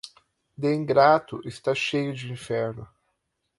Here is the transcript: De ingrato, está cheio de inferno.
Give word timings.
De 0.57 0.73
ingrato, 0.73 1.39
está 1.47 1.75
cheio 1.75 2.11
de 2.15 2.27
inferno. 2.31 2.87